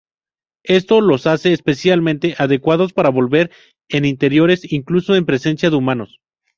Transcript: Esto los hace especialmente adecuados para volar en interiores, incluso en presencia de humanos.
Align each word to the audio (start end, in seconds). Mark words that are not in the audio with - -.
Esto 0.65 0.99
los 0.99 1.27
hace 1.27 1.53
especialmente 1.53 2.33
adecuados 2.39 2.91
para 2.91 3.09
volar 3.11 3.51
en 3.87 4.03
interiores, 4.05 4.71
incluso 4.73 5.13
en 5.13 5.27
presencia 5.27 5.69
de 5.69 5.75
humanos. 5.75 6.17